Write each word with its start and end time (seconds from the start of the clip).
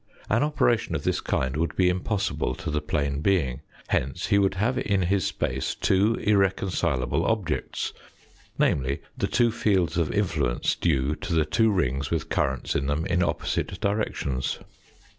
An 0.31 0.41
operation 0.41 0.95
of 0.95 1.03
this 1.03 1.21
kind 1.21 1.55
would 1.55 1.75
be 1.75 1.87
impossible 1.87 2.55
to 2.55 2.71
the 2.71 2.81
plane 2.81 3.21
being. 3.21 3.61
Hence 3.89 4.25
he 4.25 4.39
would 4.39 4.55
have 4.55 4.79
in 4.79 5.03
his 5.03 5.27
space 5.27 5.75
two 5.75 6.15
irreconcilable 6.15 7.23
objects, 7.23 7.93
namely, 8.57 9.03
the 9.15 9.27
two 9.27 9.51
fields 9.51 9.97
of 9.99 10.11
influence 10.11 10.73
due 10.73 11.13
to 11.17 11.33
the 11.35 11.45
two 11.45 11.69
rings 11.69 12.09
with 12.09 12.29
currents 12.29 12.73
in 12.73 12.87
them 12.87 13.05
in 13.05 13.21
opposite 13.21 13.79
directions. 13.79 14.57